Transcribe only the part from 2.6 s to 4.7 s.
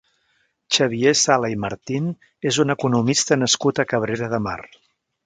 un economista nascut a Cabrera de Mar.